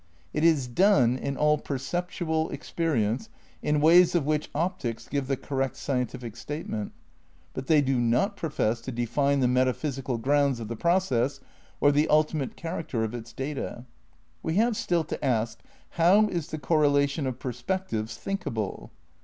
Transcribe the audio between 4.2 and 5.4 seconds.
which optics give the